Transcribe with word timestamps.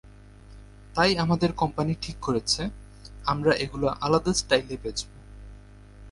তাই 0.95 1.11
আমাদের 1.17 1.51
কোম্পানি 1.51 1.93
ঠিক 2.01 2.17
করেছে, 2.21 2.61
আমরা 3.25 3.51
এগুলো 3.55 3.87
আলাদা 4.01 4.31
স্টাইলে 4.33 4.75
বেচবো। 4.83 5.17